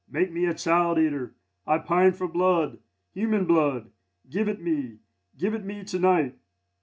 make 0.09 0.31
me 0.31 0.47
a 0.47 0.53
child 0.55 0.97
eater! 0.97 1.35
I 1.67 1.77
pine 1.77 2.13
for 2.13 2.27
blood! 2.27 2.79
human 3.13 3.45
blood! 3.45 3.91
Give 4.31 4.49
it 4.49 4.59
me! 4.59 4.97
give 5.37 5.53
it 5.53 5.63
me 5.63 5.83
to 5.83 5.99
night! 5.99 6.39